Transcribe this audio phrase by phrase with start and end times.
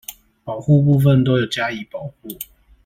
[0.45, 2.39] 保護部分都有加以保護